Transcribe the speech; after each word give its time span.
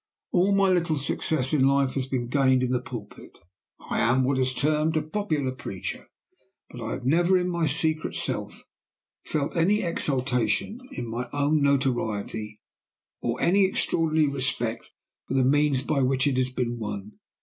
"All 0.31 0.51
my 0.55 0.67
little 0.67 0.97
success 0.97 1.53
in 1.53 1.67
life 1.67 1.93
has 1.93 2.07
been 2.07 2.27
gained 2.27 2.63
in 2.63 2.71
the 2.71 2.81
pulpit. 2.81 3.37
I 3.87 3.99
am 3.99 4.23
what 4.23 4.39
is 4.39 4.51
termed 4.51 4.97
a 4.97 5.01
popular 5.03 5.51
preacher 5.51 6.07
but 6.71 6.83
I 6.83 6.93
have 6.93 7.05
never, 7.05 7.37
in 7.37 7.47
my 7.47 7.67
secret 7.67 8.15
self, 8.15 8.63
felt 9.23 9.55
any 9.55 9.83
exultation 9.83 10.79
in 10.91 11.05
my 11.07 11.29
own 11.31 11.61
notoriety, 11.61 12.61
or 13.21 13.39
any 13.41 13.65
extraordinary 13.65 14.25
respect 14.25 14.89
for 15.27 15.35
the 15.35 15.43
means 15.43 15.83
by 15.83 16.01
which 16.01 16.25
it 16.25 16.37
has 16.37 16.49
been 16.49 16.79
won. 16.79 17.19